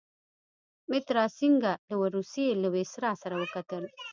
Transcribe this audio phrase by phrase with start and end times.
[0.91, 3.83] مترا سینګه له روسيې له ویسرا سره وکتل.